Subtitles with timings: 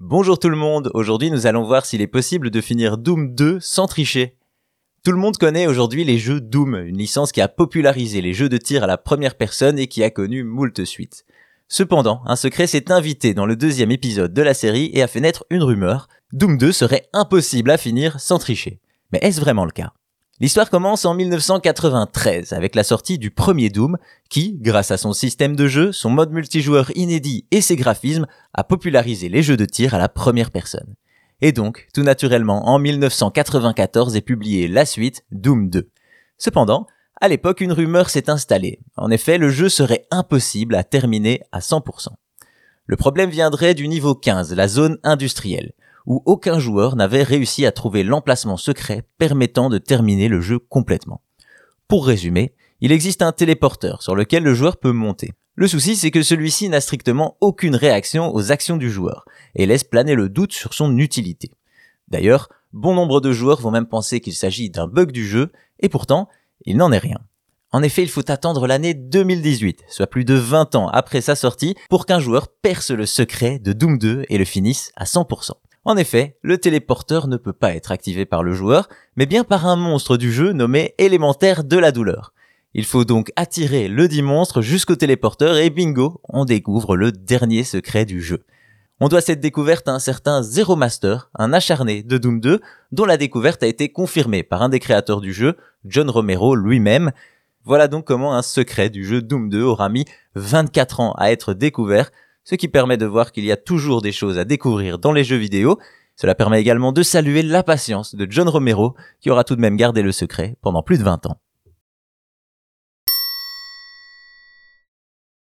[0.00, 3.60] Bonjour tout le monde, aujourd'hui nous allons voir s'il est possible de finir Doom 2
[3.60, 4.36] sans tricher.
[5.02, 8.50] Tout le monde connaît aujourd'hui les jeux Doom, une licence qui a popularisé les jeux
[8.50, 11.24] de tir à la première personne et qui a connu moult suites.
[11.68, 15.20] Cependant, un secret s'est invité dans le deuxième épisode de la série et a fait
[15.20, 16.08] naître une rumeur.
[16.34, 18.80] Doom 2 serait impossible à finir sans tricher.
[19.14, 19.94] Mais est-ce vraiment le cas?
[20.38, 23.96] L'histoire commence en 1993 avec la sortie du premier Doom
[24.28, 28.62] qui, grâce à son système de jeu, son mode multijoueur inédit et ses graphismes, a
[28.62, 30.94] popularisé les jeux de tir à la première personne.
[31.40, 35.88] Et donc, tout naturellement, en 1994 est publié la suite Doom 2.
[36.36, 36.86] Cependant,
[37.18, 38.80] à l'époque, une rumeur s'est installée.
[38.98, 42.08] En effet, le jeu serait impossible à terminer à 100%.
[42.84, 45.72] Le problème viendrait du niveau 15, la zone industrielle
[46.06, 51.20] où aucun joueur n'avait réussi à trouver l'emplacement secret permettant de terminer le jeu complètement.
[51.88, 55.32] Pour résumer, il existe un téléporteur sur lequel le joueur peut monter.
[55.54, 59.24] Le souci, c'est que celui-ci n'a strictement aucune réaction aux actions du joueur,
[59.54, 61.50] et laisse planer le doute sur son utilité.
[62.08, 65.88] D'ailleurs, bon nombre de joueurs vont même penser qu'il s'agit d'un bug du jeu, et
[65.88, 66.28] pourtant,
[66.66, 67.18] il n'en est rien.
[67.72, 71.74] En effet, il faut attendre l'année 2018, soit plus de 20 ans après sa sortie,
[71.88, 75.52] pour qu'un joueur perce le secret de Doom 2 et le finisse à 100%.
[75.86, 79.68] En effet, le téléporteur ne peut pas être activé par le joueur, mais bien par
[79.68, 82.32] un monstre du jeu nommé élémentaire de la douleur.
[82.74, 87.62] Il faut donc attirer le dit monstre jusqu'au téléporteur et bingo, on découvre le dernier
[87.62, 88.42] secret du jeu.
[88.98, 93.04] On doit cette découverte à un certain Zero Master, un acharné de Doom 2, dont
[93.04, 97.12] la découverte a été confirmée par un des créateurs du jeu, John Romero lui-même.
[97.64, 101.54] Voilà donc comment un secret du jeu Doom 2 aura mis 24 ans à être
[101.54, 102.10] découvert,
[102.46, 105.24] ce qui permet de voir qu'il y a toujours des choses à découvrir dans les
[105.24, 105.78] jeux vidéo.
[106.14, 109.76] Cela permet également de saluer la patience de John Romero, qui aura tout de même
[109.76, 111.40] gardé le secret pendant plus de 20 ans.